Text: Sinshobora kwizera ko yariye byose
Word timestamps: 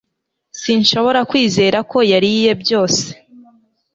Sinshobora 0.61 1.19
kwizera 1.29 1.77
ko 1.91 1.97
yariye 2.11 2.51
byose 2.61 3.05